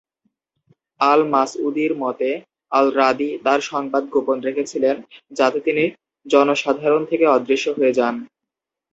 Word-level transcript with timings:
আল-মাসউদির 0.99 1.93
মতে, 1.97 2.29
আর-রাদি 2.71 3.29
"তার 3.45 3.59
সংবাদ 3.69 4.03
গোপন 4.13 4.37
রেখেছিলেন", 4.41 4.95
যাতে 5.31 5.59
তিনি 5.59 5.83
জনসাধারণ 6.25 7.01
থেকে 7.05 7.25
অদৃশ্য 7.35 7.67
হয়ে 7.77 7.93
যান। 7.99 8.15